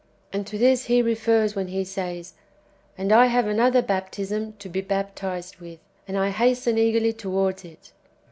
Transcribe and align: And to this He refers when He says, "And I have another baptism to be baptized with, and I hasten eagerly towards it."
And 0.33 0.47
to 0.47 0.57
this 0.57 0.85
He 0.85 1.03
refers 1.03 1.53
when 1.53 1.67
He 1.67 1.83
says, 1.83 2.33
"And 2.97 3.11
I 3.13 3.27
have 3.27 3.45
another 3.45 3.83
baptism 3.83 4.53
to 4.57 4.67
be 4.67 4.81
baptized 4.81 5.57
with, 5.57 5.77
and 6.07 6.17
I 6.17 6.29
hasten 6.31 6.79
eagerly 6.79 7.13
towards 7.13 7.63
it." 7.63 7.91